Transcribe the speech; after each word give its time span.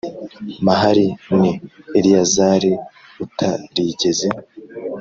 Mahali 0.65 1.07
ni 1.39 1.51
Eleyazari 1.97 2.71
utarigeze 3.23 4.27